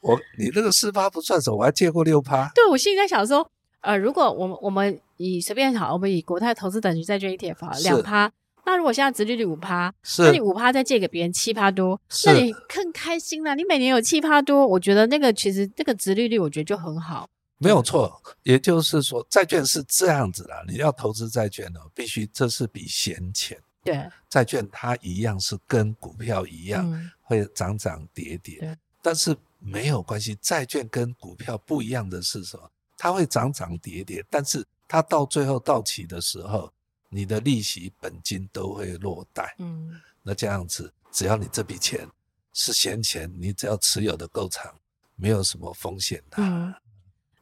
[0.00, 2.50] 我你那个四趴不算什么，我还借过六趴。
[2.54, 3.46] 对，我现在想说，
[3.82, 8.32] 呃，如果我们我们以随便好，我们以国泰投资等级债券 ETF 两趴，
[8.64, 13.54] 那如果现在殖利率五趴，那你五趴再借给别人七趴多，那你更开心了。
[13.54, 17.28] 你每年有七趴多，我觉得那个其实那个殖利率我觉得就很好。
[17.58, 23.58] 没有错，也就是说，债券是这样子的，你要投资债券呢，必须这是笔闲钱。
[23.82, 28.58] 对，债券它一样是跟股票一样，嗯、会涨涨跌跌。
[28.60, 32.70] 对但是没有关系，债券跟股票不一样的是什么？
[32.98, 36.70] 它会涨涨跌跌，但是它到最后到期的时候，
[37.08, 39.54] 你的利息本金都会落袋。
[39.58, 42.06] 嗯，那这样子，只要你这笔钱
[42.52, 44.74] 是闲钱，你只要持有的够长，
[45.14, 46.38] 没有什么风险的。
[46.38, 46.74] 嗯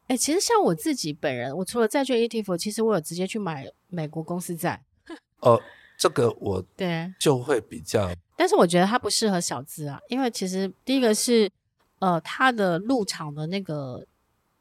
[0.07, 4.83] 哎、欸，其实像我自己本人，我除了债券 ETF，其实我有直接去买美国公司债。
[5.41, 5.59] 哦，
[5.97, 11.51] 这个我对就会比较，但是我觉得它不适合小资啊，因为其实第一个是
[12.01, 14.07] 呃，它的入场的那个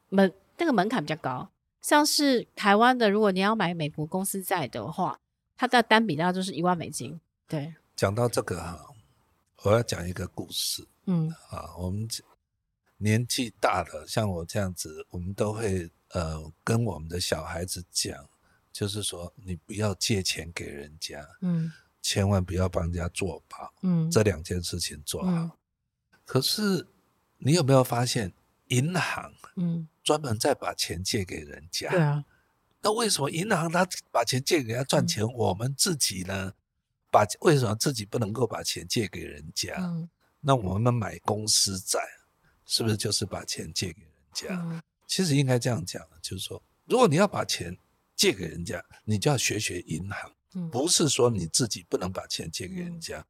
[0.10, 1.50] 门那个门槛比较高，
[1.82, 5.20] 像是台湾的，如果你要买美国公司债的话，
[5.58, 7.20] 它的单笔大概就是一万美金。
[7.50, 8.80] 对，讲到这个哈，
[9.64, 10.88] 我要讲一个故事。
[11.08, 12.08] 嗯，啊，我们。
[13.04, 18.30] 年纪大了，像我这样子，我们都会呃跟我们的小孩子讲，
[18.72, 21.70] 就是说你不要借钱给人家，嗯，
[22.02, 25.32] 千万不要帮人家做保，嗯，这两件事情做好。
[25.32, 25.52] 嗯、
[26.24, 26.88] 可是
[27.40, 28.32] 你有没有发现，
[28.68, 31.90] 银行嗯专门在把钱借给人家？
[31.90, 32.26] 对啊、嗯，
[32.84, 36.54] 那为什么银行他把钱借给人家赚钱，嗯、我们自己呢？
[37.12, 39.76] 把为什么自己不能够把钱借给人家？
[39.78, 42.00] 嗯、那我们买公司债。
[42.66, 44.48] 是不是就是把钱借给人家？
[44.50, 47.78] 嗯、其实应该这样讲，就是说，如果你要把钱
[48.16, 53.20] 借给人家，你就要学学银行，嗯、不是说你自己不能把钱借给人家。
[53.20, 53.26] 嗯、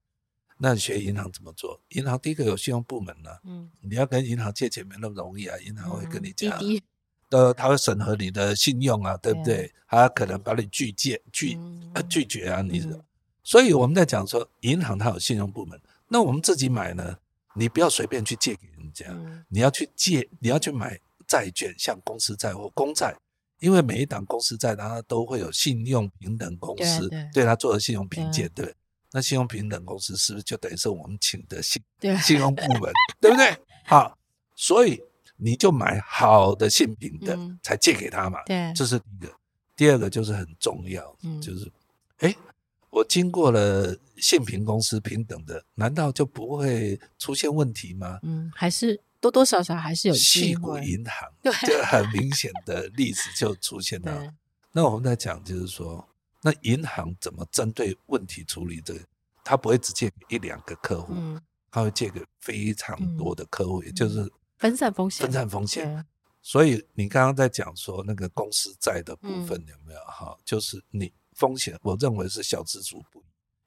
[0.58, 1.82] 那你学银行怎么做？
[1.90, 6.82] 银行第一个有信用部门呢、啊，嗯、你要跟银行借钱没那么容易啊，银行会跟你讲，嗯、
[7.30, 9.74] 呃，他会审核你的信用啊，对不对？
[9.88, 11.58] 他、嗯、可能把你拒借拒、
[12.10, 12.80] 拒绝啊，你。
[12.80, 13.04] 嗯、
[13.44, 17.18] 所以我们在讲说，银行它有信用部门，那我们自己买呢？
[17.56, 23.14] 你不要随便去借给人家，嗯、你要去借，你要去买债券，像公司债或公债，
[23.60, 27.44] 因为每一档公司债，它都会有信用平等公司对，对。
[27.44, 28.76] 它做的信用评鉴，对，对，
[29.12, 32.16] 那信用平等公司是不是就等于是我们请的信对。
[32.18, 33.58] 信用部门， 对不对？
[33.86, 34.18] 好，
[34.56, 35.02] 所以
[35.36, 39.36] 你就买好的信评的，嗯、才借给他嘛，对，这是第一个。
[39.76, 41.72] 第二个就是很重要，嗯、就是，
[42.20, 42.36] 哎。
[42.94, 48.20] 我经过了信评公司平等的，难道就不会出现问题吗？
[48.22, 54.32] 嗯，还是多多少少还是有矽谷银行，对，就很明显的例子就出现了。
[54.72, 56.08] 那我们在讲就是说，
[56.44, 59.00] 那银行怎么针对问题处理这个？
[59.44, 66.06] 他不会只借给一两个客户，嗯，他会借给非常多的客户，嗯、也就是分散风险，分散风险。
[66.44, 70.00] 所以你刚刚在讲说那个公司债的部分有没有？
[70.02, 71.12] 哈、嗯，就是你。
[71.36, 73.24] 风险，我认为是小资族不，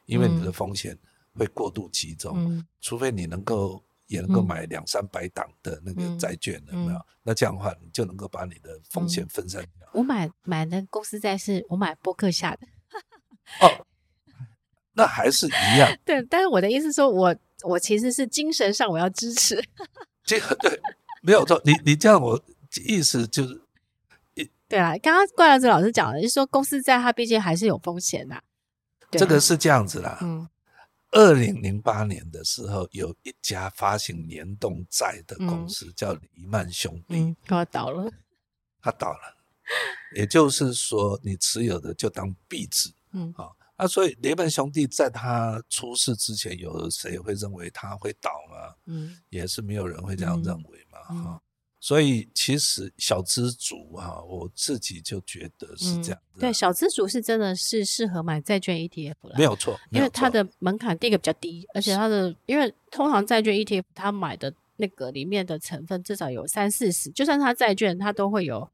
[0.06, 0.96] 因为你的风险
[1.34, 7.00] 会过度集中，嗯、除非你能够也能够买两三百档的那个债券，有没有？
[7.22, 9.88] 那这样的话，你就能够把你的风险分散掉。
[9.92, 12.66] 我买买那公司债是我买博客下的。
[13.60, 13.86] 哦，
[14.92, 15.90] 那还是一样。
[16.04, 19.62] 对，但是我的意思说，我我其实是精神上我要支持。
[20.24, 20.80] 这个对，
[21.22, 21.60] 没有错。
[21.64, 22.40] 你你这样，我
[22.86, 23.60] 意思就是，
[24.68, 24.96] 对啊。
[24.98, 28.42] 刚刚怪老师老师讲的，就是说公司债它毕竟还是有风险的、啊。
[29.10, 30.18] 这个是这样子啦。
[30.22, 30.48] 嗯。
[31.12, 38.10] 二零零八年的时候，有一家发行联动债的公司叫黎曼兄弟，嗯，他倒了，
[38.82, 39.20] 他倒了，
[40.14, 43.48] 也就是说，你持有的就当壁纸，嗯，啊，
[43.78, 48.74] 那所以雷曼兄弟在他出事之前，有谁会认为他会倒吗？
[48.86, 51.42] 嗯，也是没有人会这样认为嘛，哈、
[51.78, 56.40] 所以其实小资族啊，我自己就觉得是这样、嗯。
[56.40, 68.68] 对，小资族是真的是适合买债券 ETF 了，没有错，因为它的门槛第一个比较低，而且它的因为通常债券 ETF 它买的那个里面的成分至少有三四十，就算它债券它都会有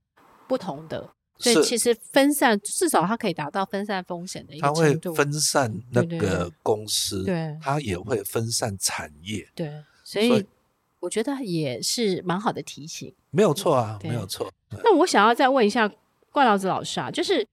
[0.46, 5.12] 不同的，所以其实分散至少它可以达到分散风险的一个程度。
[5.12, 10.46] 它会分散那个公司，对，它也会分散产业，对，所以。
[11.02, 14.48] 我觉得也是蛮好的提醒，没有错啊，没有错。
[14.84, 15.90] 那我想要再问一下
[16.30, 17.44] 怪老子老师啊，就是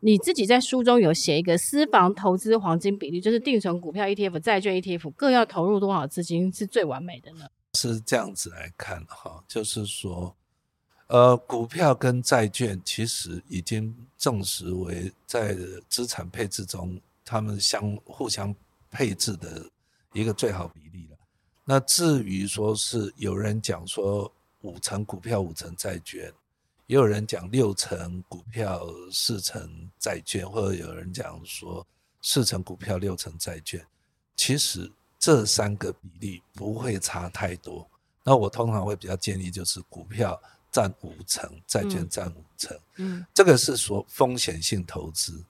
[0.00, 7.46] 你自己在书中有写一个私房投资黄金比例，就是定存股票 ETF、债券 ETF 各要投入多少资金是最完美的呢？
[7.74, 10.34] 是这样子来看哈，就是说，
[11.06, 15.56] 呃，股票跟债券其实已经证实为在
[15.88, 18.52] 资产配置中，他们相互相
[18.90, 19.64] 配置的
[20.12, 21.15] 一个最好比例了。
[21.68, 26.32] 那至于说是有人讲说五成股票五成债券，
[26.86, 31.84] 也有人讲六成股票四成债券，或者有人讲说
[32.22, 33.84] 四成股票六成债券，
[34.36, 37.84] 其实这三个比例不会差太多。
[38.22, 45.44] 那我通常会比较建议就是股票占五成，债券占五成，嗯，这个是说风险性投资。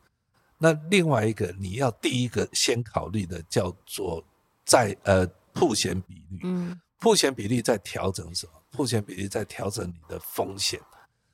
[0.57, 4.25] 那另外一个你要第一个先考虑的叫做
[4.65, 5.29] 债呃。
[5.57, 8.53] 曝险比率，嗯，铺险比例在调整什么？
[8.71, 10.79] 铺险比例在调整你的风险，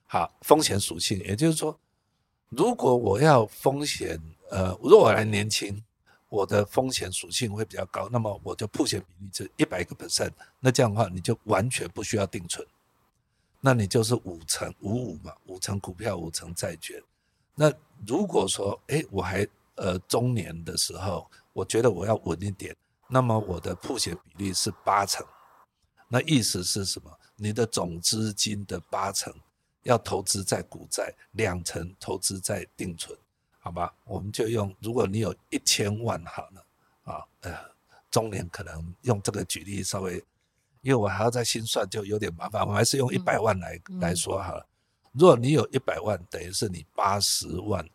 [0.07, 1.77] 好，风险属性，也就是说，
[2.51, 4.17] 如果我要风险，
[4.51, 5.83] 呃，如果我还年轻，
[6.29, 10.31] 我的风险属性会比较高，那么我就铺险比例是一百个 percent，
[10.61, 12.65] 那这样的话，你就完全不需要定存，
[13.61, 17.03] 那你就是五成五五嘛，五成股票，五成债券。
[17.57, 17.73] 那
[18.07, 22.75] 如果说，哎，我还呃中年的时候，我觉得我要稳一点。
[23.15, 25.23] 那么我的曝险比例是八成，
[26.09, 27.13] 那意思是什么？
[27.37, 29.31] 你的总资金的八成
[29.83, 33.15] 要投资在股债，两成投资在定存，
[33.59, 33.93] 好吧？
[34.07, 36.65] 我们就用，如果你有一千万好了，
[37.05, 37.55] 啊，呃，
[38.11, 40.15] 中年可能用这个举例稍微，
[40.81, 44.67] 因为我还要再心算，就有点麻烦，我还是用一百万来、嗯、来说好了。
[45.13, 47.87] 如果你有一百万，等于是你八十万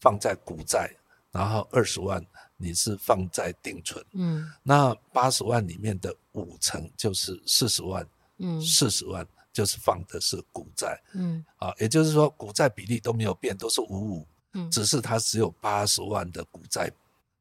[0.00, 0.90] 放在股债，
[1.30, 2.26] 然后二十万。
[2.62, 16.88] 你是放在定存，嗯，那八十万里面的五成就是四十万，嗯，四十万就是放的是股债，嗯，啊，也就是说股债比例都没有变，都是五五，嗯，只是它只有八十万的股债，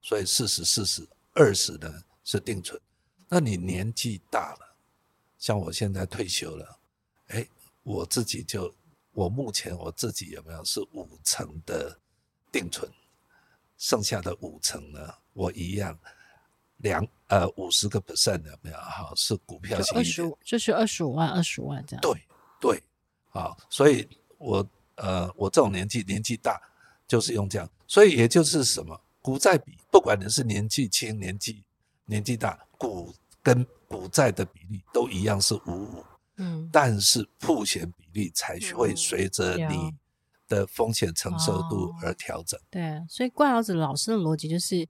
[0.02, 2.82] 所以四十四十二十呢是定存。
[3.30, 4.76] 那你年纪大了，
[5.38, 6.80] 像我现在退休了，
[7.28, 7.48] 哎，
[7.84, 8.74] 我自己就
[9.14, 11.98] 我目前我自己有没有是五成的
[12.52, 12.92] 定存？
[13.82, 15.98] 剩下的五成呢，我一样
[16.78, 19.12] 两呃五十个 percent 有没有哈？
[19.16, 22.02] 是股票型，二十五就是二十五万，二十五万这样。
[22.02, 22.14] 对
[22.60, 22.84] 对，
[23.32, 24.64] 啊，所以我
[24.98, 26.62] 呃我这种年纪年纪大
[27.08, 31.64] 就是用这样，所以也就是什么股债比，不管你是年纪轻年纪
[32.06, 39.92] 年纪大，股跟股债的比例都一样是五五，嗯，但是曝险比例才会随着你。
[40.52, 42.60] 嗯的风险承受度而调整。
[42.60, 44.86] 哦，对，所以怪老子老师的逻辑就是，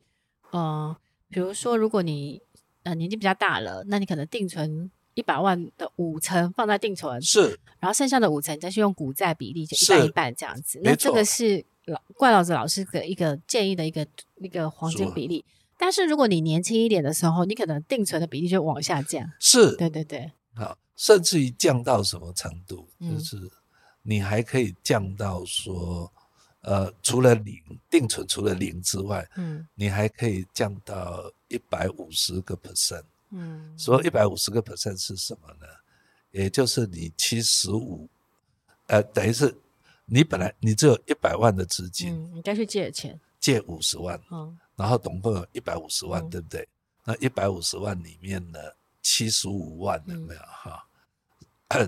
[0.49, 0.95] 呃，
[1.29, 2.41] 比如说，如果你
[2.81, 10.81] 呃年纪比较大了，那你可能定存一百万的五成放在定存，是，然后剩下的五成你再去用股债比例，就一半一半这样子。
[10.83, 14.05] 那这个是老怪老子老师的一个建议的一个
[14.37, 15.45] 一个黄金比例。
[15.77, 19.29] 但是如果你年轻一点的时候，你可能定存的比例就往下降。
[19.39, 23.37] 是，对对对，好，甚至于降到什么程度，就是。
[24.03, 26.11] 嗯你还可以降到说，
[26.61, 27.55] 呃，除了零
[27.89, 35.67] 定存除了零之外，嗯，你还可以降到一百五十个 percent，嗯，所以一百五十个 percent 是什么呢？
[36.31, 38.09] 也就是你七十五，
[38.87, 39.55] 呃，等于是
[40.05, 46.67] 你本来你只有一百万的资金，嗯，你该去借钱，借五十万，嗯，然后总共有一百五十万，嗯，对不对？
[47.03, 48.59] 那一百五十万里面呢，
[49.03, 50.41] 七十五万有没有？
[50.41, 50.87] 哈？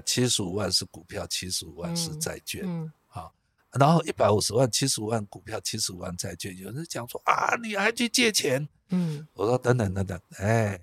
[0.05, 3.33] 七十五万是股票，七十五万是债券，嗯，好，
[3.71, 8.67] 然后一百五十万，七十五万股票，七十五万债券，有人讲说啊，你还去借钱？
[8.89, 10.79] 嗯，我说等等等等，哎，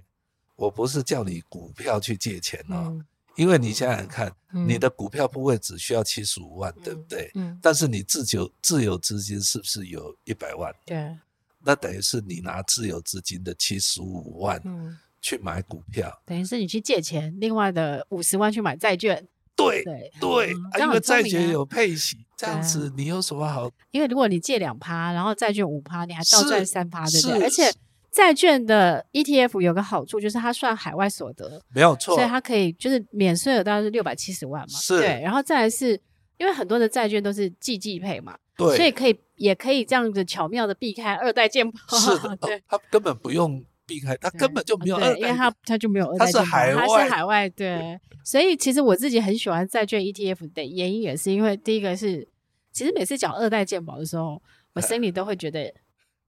[0.57, 7.30] 我不是叫你股票去借钱哦，嗯、因为你想想看，嗯、你的股票部位只需要七十五万，嗯、对不对？
[7.34, 10.74] 嗯，但是你自有自有资金是不是有一百万？
[10.84, 11.16] 对，
[11.61, 14.98] 那等于是你拿自有资金的七十五万，嗯。
[15.21, 19.27] 去买股票，等于是你去借钱，另外的五十万去买债券。
[19.57, 23.71] 对对对，因为债券有配息，这样子你有什么好？
[23.91, 27.43] 因为如果你借两趴，然后债券五趴，你还倒赚三趴，对不对？
[27.43, 27.71] 而且
[28.11, 34.79] 债券的 ETF 有个好处就是它算海外所得，没有错，所以它可以就是免税额大概是六百七十万嘛。
[34.79, 36.01] 是，对，然后再来是
[36.39, 41.79] 因为很多的债券都是季季配嘛，对，所以可以也可以这样子巧妙的避开二代健保。
[41.99, 43.62] 是的， 对，它根本不用。
[43.91, 52.28] 避开他根本就没有，因为他他就没有，他是海外，他是海外，对，所以其实我自己很喜欢债券 ETF 的原因也是因为第一个是，
[52.70, 54.41] 其实每次讲二代健保的时候，
[54.74, 55.74] 我心里都会觉得，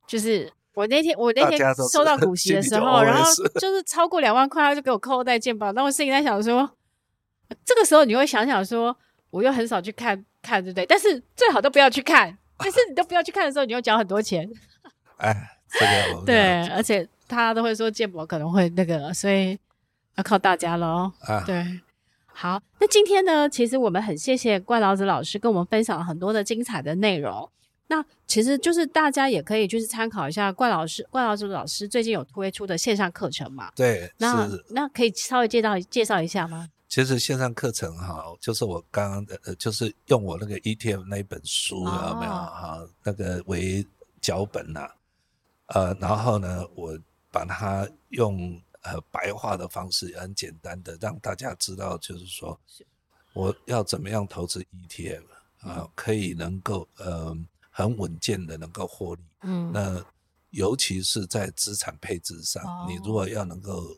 [0.08, 1.60] 就是我那天我那天
[1.92, 6.68] 收到股息的时候，然后就 是超过两万块，他就给我扣二代健保，那我心里在想说，
[7.64, 8.96] 这个时候你会想想说，
[9.30, 10.84] 我又很少去看看，对不对？
[10.86, 14.50] 但是最好都不要去看，但是你都不要去看的时候，你又缴很多钱，
[15.18, 15.32] 哎，
[15.70, 15.86] 这
[16.16, 17.08] 个对，而且。
[17.34, 19.58] 他都会说健保可能会那个，所以
[20.16, 21.10] 要靠大家喽。
[21.20, 21.80] 啊，对，
[22.26, 27.48] 好，那今天呢，其实我们很谢谢怪老子老师跟我们分享了很多的精彩的内容。
[27.88, 33.70] 那其实就是大家也可以就是参考一下怪老师，怪老子老师最近有推出的线上课程嘛？
[33.74, 36.68] 对，那那可以稍微介绍介绍一下吗？
[36.88, 42.78] 其实线上课程哈，就是我刚刚的，呃，就是用我那个 ETF 那一本书有没有哈？
[42.78, 43.86] 哦、那个为
[44.20, 44.90] 脚本呐、啊，
[45.74, 46.98] 呃，然后呢，我。
[47.32, 52.60] 把它用呃白话的方式，很简单的让大家知道，就是说
[53.32, 55.24] 我要怎么样投资 ETF
[55.60, 57.34] 啊，可以能够呃
[57.70, 59.22] 很稳健的能够获利。
[59.40, 60.04] 嗯，那
[60.50, 63.96] 尤其是在资产配置上，你如果要能够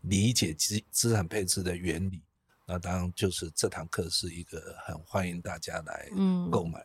[0.00, 2.20] 理解资资产配置的原理，
[2.66, 6.10] 那当然就是这堂课是一个很欢迎大家来
[6.50, 6.84] 购买。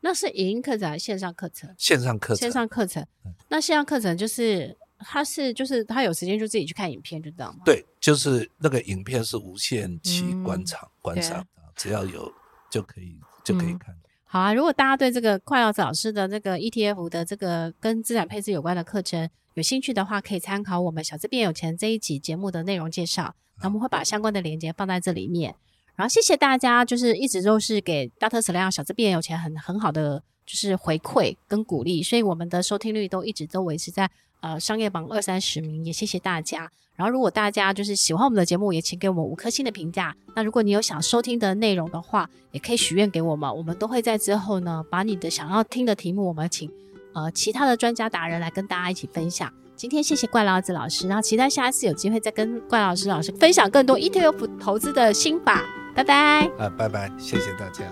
[0.00, 1.74] 那是影音课程还是线上课程？
[1.76, 2.36] 线上课程。
[2.36, 3.04] 线上课程。
[3.48, 4.76] 那线上课程就是。
[4.98, 7.62] 他是就是他有时间就自己去看影片，就这样吗？
[7.64, 12.32] 对，就是那个影片是无限期观赏、嗯、观赏，只要有
[12.70, 14.00] 就可以就可以看、嗯。
[14.24, 25.54] 好啊，如果大家对这个怪老子老师的这个 ETF 的这个跟资产配置有关的课程有兴趣的话，可以参考我们小资变有钱这一集节目的内容介绍，那我们会把相关的链接放在这里面。
[25.94, 34.10] 然后谢谢大家，就是一直都是给大特质量小资变有钱很很好的就是回馈跟鼓励，所以我们的收听率都一直都维持在。
[34.40, 36.70] 呃，商业榜二三十名，也谢谢大家。
[36.94, 40.16] 然后，如果大家就是喜欢我们的节目，也请给我们五颗星的评价。
[40.34, 46.70] 那如果你有想收听的内容的话，也可以许愿给我们，我们都会在之后呢，把你的想要听的题目，我们请
[47.12, 49.52] 呃其他的专家达人来跟大家一起分享。
[49.74, 55.62] 今天谢谢怪老子老师，然后期待下一次有机会再跟怪老师老师分享更多 ETF 投资的心法。
[55.94, 56.46] 拜拜。
[56.58, 57.84] 啊，拜拜，谢谢大家。